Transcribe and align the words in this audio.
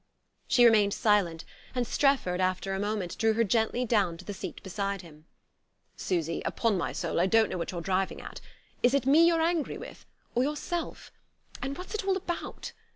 She 0.47 0.65
remained 0.65 0.95
silent, 0.95 1.45
and 1.75 1.85
Strefford, 1.85 2.41
after 2.41 2.73
a 2.73 2.79
moment, 2.79 3.19
drew 3.19 3.33
her 3.33 3.43
gently 3.43 3.85
down 3.85 4.17
to 4.17 4.25
the 4.25 4.33
seat 4.33 4.63
beside 4.63 5.03
him. 5.03 5.25
"Susy, 5.95 6.41
upon 6.43 6.75
my 6.75 6.91
soul 6.91 7.19
I 7.19 7.27
don't 7.27 7.49
know 7.51 7.57
what 7.59 7.71
you're 7.71 7.81
driving 7.81 8.19
at. 8.19 8.41
Is 8.81 8.95
it 8.95 9.05
me 9.05 9.27
you're 9.27 9.41
angry 9.43 9.77
with 9.77 10.07
or 10.33 10.41
yourself? 10.41 11.11
And 11.61 11.77
what's 11.77 11.93
it 11.93 12.03
all 12.03 12.17
about! 12.17 12.71